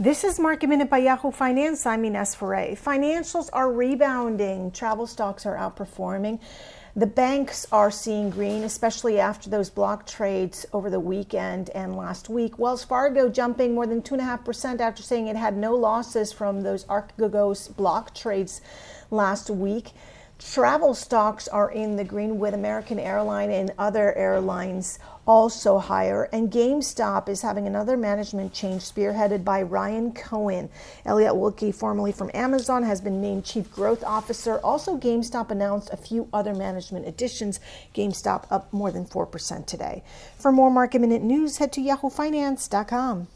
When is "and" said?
11.74-11.98, 23.50-23.72, 26.32-26.50